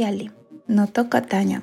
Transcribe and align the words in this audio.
Пиали. 0.00 0.30
Но 0.66 0.86
только 0.86 1.20
Таня. 1.20 1.62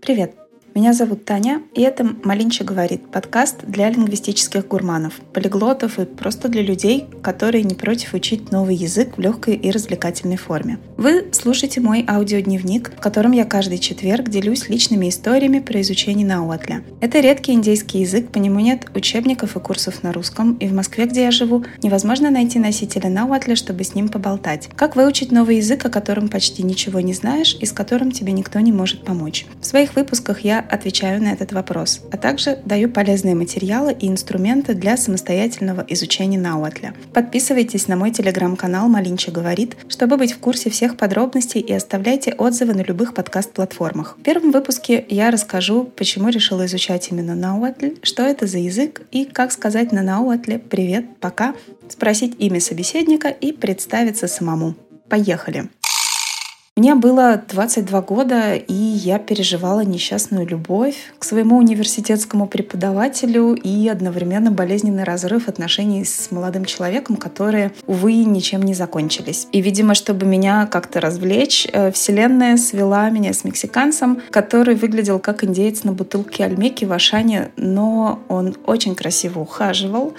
Привет, 0.00 0.34
меня 0.76 0.92
зовут 0.92 1.24
Таня, 1.24 1.62
и 1.74 1.80
это 1.80 2.06
«Малинча 2.22 2.62
говорит»— 2.62 3.00
подкаст 3.10 3.64
для 3.66 3.88
лингвистических 3.88 4.68
гурманов, 4.68 5.14
полиглотов 5.32 5.98
и 5.98 6.04
просто 6.04 6.48
для 6.48 6.60
людей, 6.60 7.06
которые 7.22 7.64
не 7.64 7.74
против 7.74 8.12
учить 8.12 8.52
новый 8.52 8.76
язык 8.76 9.16
в 9.16 9.20
легкой 9.20 9.54
и 9.54 9.70
развлекательной 9.70 10.36
форме. 10.36 10.78
Вы 10.98 11.28
слушаете 11.32 11.80
мой 11.80 12.04
аудиодневник, 12.06 12.92
в 12.94 13.00
котором 13.00 13.32
я 13.32 13.46
каждый 13.46 13.78
четверг 13.78 14.28
делюсь 14.28 14.68
личными 14.68 15.08
историями 15.08 15.60
про 15.60 15.80
изучение 15.80 16.26
науатля. 16.26 16.82
Это 17.00 17.20
редкий 17.20 17.52
индейский 17.52 18.00
язык, 18.00 18.28
по 18.28 18.36
нему 18.36 18.60
нет 18.60 18.84
учебников 18.94 19.56
и 19.56 19.60
курсов 19.60 20.02
на 20.02 20.12
русском, 20.12 20.56
и 20.56 20.68
в 20.68 20.74
Москве, 20.74 21.06
где 21.06 21.22
я 21.22 21.30
живу, 21.30 21.64
невозможно 21.82 22.28
найти 22.28 22.58
носителя 22.58 23.08
науатля, 23.08 23.56
чтобы 23.56 23.82
с 23.82 23.94
ним 23.94 24.10
поболтать. 24.10 24.68
Как 24.76 24.94
выучить 24.94 25.32
новый 25.32 25.56
язык, 25.56 25.86
о 25.86 25.88
котором 25.88 26.28
почти 26.28 26.62
ничего 26.62 27.00
не 27.00 27.14
знаешь 27.14 27.56
и 27.58 27.64
с 27.64 27.72
которым 27.72 28.12
тебе 28.12 28.32
никто 28.32 28.60
не 28.60 28.72
может 28.72 29.06
помочь? 29.06 29.46
В 29.62 29.64
своих 29.64 29.96
выпусках 29.96 30.40
я 30.40 30.65
отвечаю 30.70 31.22
на 31.22 31.32
этот 31.32 31.52
вопрос, 31.52 32.02
а 32.10 32.16
также 32.16 32.58
даю 32.64 32.88
полезные 32.88 33.34
материалы 33.34 33.92
и 33.92 34.08
инструменты 34.08 34.74
для 34.74 34.96
самостоятельного 34.96 35.84
изучения 35.88 36.38
науатля. 36.38 36.94
Подписывайтесь 37.12 37.88
на 37.88 37.96
мой 37.96 38.10
телеграм-канал 38.10 38.88
«Малинча 38.88 39.30
говорит», 39.30 39.76
чтобы 39.88 40.16
быть 40.16 40.32
в 40.32 40.38
курсе 40.38 40.70
всех 40.70 40.96
подробностей 40.96 41.60
и 41.60 41.72
оставляйте 41.72 42.32
отзывы 42.32 42.74
на 42.74 42.82
любых 42.82 43.14
подкаст-платформах. 43.14 44.16
В 44.18 44.22
первом 44.22 44.50
выпуске 44.50 45.04
я 45.08 45.30
расскажу, 45.30 45.84
почему 45.84 46.28
решила 46.28 46.66
изучать 46.66 47.08
именно 47.10 47.34
науатль, 47.34 47.94
что 48.02 48.22
это 48.22 48.46
за 48.46 48.58
язык 48.58 49.02
и 49.10 49.24
как 49.24 49.52
сказать 49.52 49.92
на 49.92 50.02
науатле 50.02 50.58
«Привет, 50.58 51.18
пока», 51.20 51.54
спросить 51.88 52.34
имя 52.38 52.60
собеседника 52.60 53.28
и 53.28 53.52
представиться 53.52 54.28
самому. 54.28 54.74
Поехали! 55.08 55.68
Мне 56.78 56.94
было 56.94 57.42
22 57.48 58.02
года, 58.02 58.54
и 58.54 58.74
я 58.74 59.18
переживала 59.18 59.80
несчастную 59.80 60.46
любовь 60.46 61.10
к 61.18 61.24
своему 61.24 61.56
университетскому 61.56 62.46
преподавателю 62.46 63.54
и 63.54 63.88
одновременно 63.88 64.50
болезненный 64.50 65.04
разрыв 65.04 65.48
отношений 65.48 66.04
с 66.04 66.30
молодым 66.30 66.66
человеком, 66.66 67.16
которые, 67.16 67.72
увы, 67.86 68.12
ничем 68.24 68.60
не 68.60 68.74
закончились. 68.74 69.48
И, 69.52 69.62
видимо, 69.62 69.94
чтобы 69.94 70.26
меня 70.26 70.66
как-то 70.66 71.00
развлечь, 71.00 71.66
э, 71.72 71.90
Вселенная 71.92 72.58
свела 72.58 73.08
меня 73.08 73.32
с 73.32 73.42
мексиканцем, 73.42 74.20
который 74.28 74.74
выглядел 74.74 75.18
как 75.18 75.44
индеец 75.44 75.82
на 75.82 75.92
бутылке 75.92 76.44
альмеки 76.44 76.84
в 76.84 76.92
Ашане, 76.92 77.52
но 77.56 78.20
он 78.28 78.54
очень 78.66 78.94
красиво 78.94 79.38
ухаживал. 79.38 80.12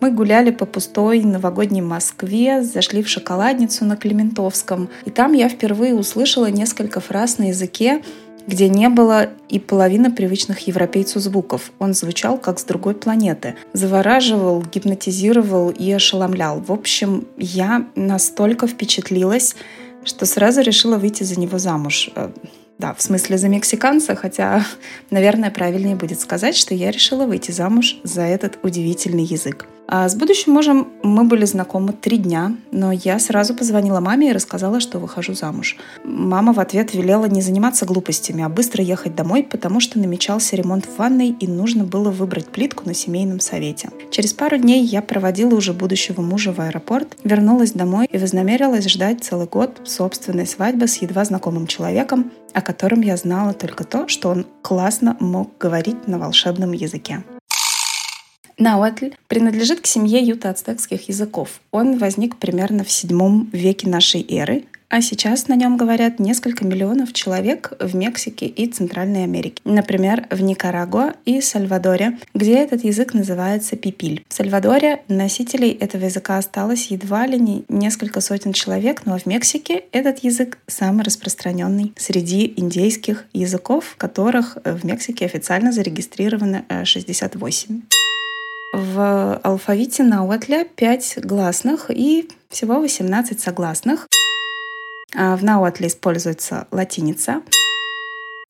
Мы 0.00 0.10
гуляли 0.10 0.50
по 0.50 0.66
пустой 0.66 1.22
новогодней 1.22 1.80
Москве, 1.80 2.62
зашли 2.62 3.02
в 3.02 3.08
шоколадницу 3.08 3.86
на 3.86 3.96
Клементовском, 3.96 4.90
и 5.06 5.10
там 5.10 5.32
я 5.32 5.48
впервые 5.48 6.01
услышала 6.02 6.50
несколько 6.50 7.00
фраз 7.00 7.38
на 7.38 7.48
языке, 7.48 8.02
где 8.46 8.68
не 8.68 8.88
было 8.88 9.30
и 9.48 9.58
половины 9.58 10.12
привычных 10.12 10.66
европейцу 10.66 11.20
звуков. 11.20 11.70
Он 11.78 11.94
звучал 11.94 12.38
как 12.38 12.58
с 12.58 12.64
другой 12.64 12.94
планеты. 12.94 13.54
Завораживал, 13.72 14.62
гипнотизировал 14.62 15.70
и 15.70 15.90
ошеломлял. 15.92 16.60
В 16.60 16.72
общем, 16.72 17.26
я 17.38 17.86
настолько 17.94 18.66
впечатлилась, 18.66 19.54
что 20.04 20.26
сразу 20.26 20.60
решила 20.60 20.98
выйти 20.98 21.22
за 21.22 21.38
него 21.38 21.58
замуж. 21.58 22.10
Э, 22.16 22.30
да, 22.78 22.94
в 22.94 23.00
смысле 23.00 23.38
за 23.38 23.48
мексиканца, 23.48 24.16
хотя, 24.16 24.66
наверное, 25.10 25.50
правильнее 25.50 25.94
будет 25.94 26.20
сказать, 26.20 26.56
что 26.56 26.74
я 26.74 26.90
решила 26.90 27.26
выйти 27.26 27.52
замуж 27.52 27.98
за 28.02 28.22
этот 28.22 28.58
удивительный 28.64 29.24
язык. 29.24 29.66
А 29.94 30.08
с 30.08 30.14
будущим 30.14 30.52
мужем 30.52 30.88
мы 31.02 31.24
были 31.24 31.44
знакомы 31.44 31.92
три 31.92 32.16
дня, 32.16 32.56
но 32.70 32.92
я 32.92 33.18
сразу 33.18 33.54
позвонила 33.54 34.00
маме 34.00 34.30
и 34.30 34.32
рассказала, 34.32 34.80
что 34.80 34.98
выхожу 34.98 35.34
замуж. 35.34 35.76
Мама 36.02 36.54
в 36.54 36.60
ответ 36.60 36.94
велела 36.94 37.26
не 37.26 37.42
заниматься 37.42 37.84
глупостями, 37.84 38.42
а 38.42 38.48
быстро 38.48 38.82
ехать 38.82 39.14
домой, 39.14 39.42
потому 39.42 39.80
что 39.80 39.98
намечался 39.98 40.56
ремонт 40.56 40.86
в 40.86 40.96
ванной 40.96 41.36
и 41.38 41.46
нужно 41.46 41.84
было 41.84 42.08
выбрать 42.08 42.46
плитку 42.46 42.86
на 42.86 42.94
семейном 42.94 43.38
совете. 43.38 43.90
Через 44.10 44.32
пару 44.32 44.56
дней 44.56 44.82
я 44.82 45.02
проводила 45.02 45.54
уже 45.54 45.74
будущего 45.74 46.22
мужа 46.22 46.54
в 46.54 46.60
аэропорт, 46.60 47.14
вернулась 47.22 47.72
домой 47.72 48.08
и 48.10 48.16
вознамерилась 48.16 48.88
ждать 48.88 49.22
целый 49.22 49.46
год 49.46 49.78
собственной 49.84 50.46
свадьбы 50.46 50.88
с 50.88 51.02
едва 51.02 51.26
знакомым 51.26 51.66
человеком, 51.66 52.32
о 52.54 52.62
котором 52.62 53.02
я 53.02 53.18
знала 53.18 53.52
только 53.52 53.84
то, 53.84 54.08
что 54.08 54.30
он 54.30 54.46
классно 54.62 55.18
мог 55.20 55.50
говорить 55.58 56.08
на 56.08 56.18
волшебном 56.18 56.72
языке. 56.72 57.22
Науатль 58.62 59.10
принадлежит 59.26 59.80
к 59.80 59.86
семье 59.86 60.20
юто-ацтекских 60.20 61.08
языков. 61.08 61.60
Он 61.72 61.98
возник 61.98 62.36
примерно 62.36 62.84
в 62.84 62.86
VII 62.86 63.48
веке 63.50 63.88
нашей 63.88 64.24
эры, 64.28 64.62
а 64.88 65.00
сейчас 65.02 65.48
на 65.48 65.56
нем 65.56 65.76
говорят 65.76 66.20
несколько 66.20 66.64
миллионов 66.64 67.12
человек 67.12 67.72
в 67.80 67.96
Мексике 67.96 68.46
и 68.46 68.68
Центральной 68.68 69.24
Америке. 69.24 69.60
Например, 69.64 70.28
в 70.30 70.42
Никарагуа 70.42 71.14
и 71.24 71.40
Сальвадоре, 71.40 72.18
где 72.34 72.54
этот 72.58 72.84
язык 72.84 73.14
называется 73.14 73.74
пипиль. 73.74 74.24
В 74.28 74.34
Сальвадоре 74.34 75.02
носителей 75.08 75.70
этого 75.70 76.04
языка 76.04 76.38
осталось 76.38 76.86
едва 76.88 77.26
ли 77.26 77.40
не 77.40 77.64
несколько 77.68 78.20
сотен 78.20 78.52
человек, 78.52 79.06
но 79.06 79.18
в 79.18 79.26
Мексике 79.26 79.86
этот 79.90 80.20
язык 80.20 80.58
самый 80.68 81.02
распространенный 81.02 81.94
среди 81.96 82.52
индейских 82.56 83.24
языков, 83.32 83.96
которых 83.98 84.58
в 84.64 84.84
Мексике 84.84 85.24
официально 85.24 85.72
зарегистрировано 85.72 86.64
68. 86.84 87.82
В 88.72 89.36
алфавите 89.42 90.02
Науатля 90.02 90.64
5 90.64 91.18
гласных 91.24 91.90
и 91.90 92.30
всего 92.48 92.80
18 92.80 93.38
согласных. 93.38 94.08
А 95.14 95.36
в 95.36 95.44
Науатле 95.44 95.88
используется 95.88 96.66
латиница. 96.70 97.42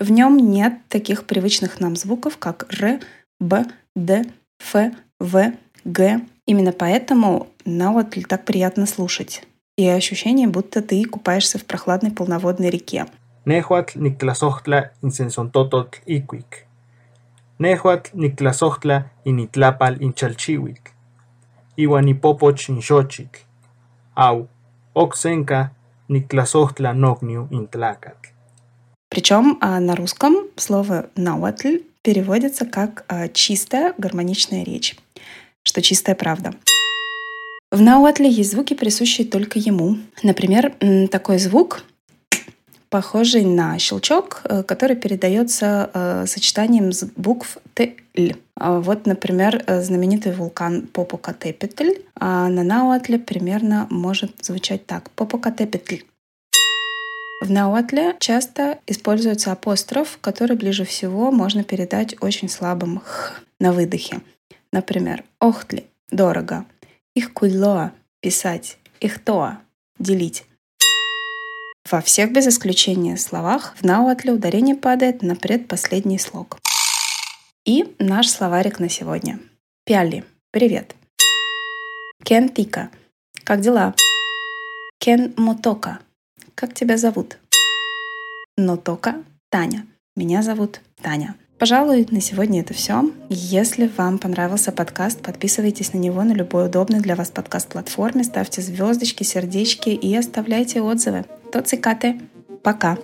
В 0.00 0.10
нем 0.10 0.36
нет 0.36 0.74
таких 0.88 1.24
привычных 1.24 1.78
нам 1.78 1.94
звуков, 1.94 2.36
как 2.36 2.66
Р, 2.80 2.98
Б, 3.38 3.66
Д, 3.94 4.24
Ф, 4.60 4.92
В, 5.20 5.52
Г. 5.84 6.20
Именно 6.46 6.72
поэтому 6.72 7.46
Науатль 7.64 8.24
так 8.24 8.44
приятно 8.44 8.86
слушать. 8.86 9.44
И 9.76 9.86
ощущение, 9.86 10.48
будто 10.48 10.82
ты 10.82 11.04
купаешься 11.04 11.58
в 11.58 11.64
прохладной 11.64 12.10
полноводной 12.10 12.70
реке. 12.70 13.06
Нехуатл 13.44 14.00
никтласохтла 14.00 14.90
инсенсонтототл 15.00 16.00
иквик. 16.06 16.67
Nehuatl 17.58 18.10
nictlasohtla 18.14 19.10
initlapal 19.24 19.96
inchalchihuitl, 20.00 20.90
iuan 21.76 22.06
ipopoch 22.12 22.68
inxochitl, 22.68 23.40
au 24.14 24.48
оксенка 24.94 25.72
никтласохтла 26.08 26.92
ногню 26.92 27.48
интлакатл. 27.50 28.28
Причем 29.10 29.58
а, 29.60 29.80
на 29.80 29.96
русском 29.96 30.34
слово 30.56 31.06
«науатль» 31.16 31.82
переводится 32.02 32.64
как 32.66 33.04
а, 33.08 33.28
«чистая 33.28 33.94
гармоничная 33.98 34.64
речь», 34.64 34.96
что 35.62 35.82
чистая 35.82 36.14
правда. 36.14 36.52
В 37.70 37.80
науатле 37.80 38.30
есть 38.30 38.52
звуки, 38.52 38.74
присущие 38.74 39.26
только 39.26 39.58
ему. 39.58 39.98
Например, 40.22 40.72
такой 41.10 41.38
звук 41.38 41.84
похожий 42.90 43.44
на 43.44 43.78
щелчок, 43.78 44.42
э, 44.44 44.62
который 44.62 44.96
передается 44.96 45.90
э, 45.92 46.26
сочетанием 46.26 46.90
букв 47.16 47.58
Т, 47.74 47.96
Л. 48.14 48.32
А 48.56 48.80
вот, 48.80 49.06
например, 49.06 49.62
э, 49.66 49.82
знаменитый 49.82 50.32
вулкан 50.32 50.86
Попокатепетль 50.86 52.02
а 52.14 52.48
на 52.48 52.62
Науатле 52.62 53.18
примерно 53.18 53.86
может 53.90 54.44
звучать 54.44 54.86
так. 54.86 55.10
Попокатепетль. 55.10 56.02
В 57.40 57.50
Науатле 57.50 58.16
часто 58.18 58.78
используется 58.88 59.52
апостроф, 59.52 60.18
который 60.20 60.56
ближе 60.56 60.84
всего 60.84 61.30
можно 61.30 61.62
передать 61.62 62.16
очень 62.20 62.48
слабым 62.48 63.00
«х» 63.04 63.34
на 63.60 63.72
выдохе. 63.72 64.20
Например, 64.72 65.22
«охтли»— 65.38 65.84
«дорого», 66.10 66.64
«их 67.14 67.32
куйлоа»— 67.32 67.92
«писать», 68.20 68.78
«их 68.98 69.22
тоа»— 69.22 69.60
«делить». 70.00 70.44
Во 71.90 72.02
всех 72.02 72.32
без 72.32 72.46
исключения 72.46 73.16
словах 73.16 73.74
в 73.80 73.82
науатле 73.82 74.32
ударение 74.32 74.76
падает 74.76 75.22
на 75.22 75.34
предпоследний 75.34 76.18
слог. 76.18 76.58
И 77.64 77.94
наш 77.98 78.28
словарик 78.28 78.78
на 78.78 78.90
сегодня. 78.90 79.38
Пяли. 79.86 80.24
Привет. 80.50 80.94
Кен 82.24 82.50
Тика. 82.50 82.90
Как 83.42 83.62
дела? 83.62 83.94
Кен 84.98 85.32
Мотока. 85.38 86.00
Как 86.54 86.74
тебя 86.74 86.98
зовут? 86.98 87.38
Нотока 88.58 89.22
Таня. 89.48 89.86
Меня 90.14 90.42
зовут 90.42 90.80
Таня. 91.00 91.36
Пожалуй, 91.58 92.06
на 92.10 92.20
сегодня 92.20 92.60
это 92.60 92.74
все. 92.74 93.10
Если 93.30 93.90
вам 93.96 94.18
понравился 94.18 94.72
подкаст, 94.72 95.22
подписывайтесь 95.22 95.94
на 95.94 95.98
него 95.98 96.22
на 96.22 96.32
любой 96.32 96.66
удобной 96.66 97.00
для 97.00 97.16
вас 97.16 97.30
подкаст-платформе, 97.30 98.24
ставьте 98.24 98.60
звездочки, 98.60 99.22
сердечки 99.22 99.88
и 99.88 100.14
оставляйте 100.14 100.82
отзывы. 100.82 101.24
То 101.52 101.62
цикаты. 101.62 102.20
Пока. 102.62 102.98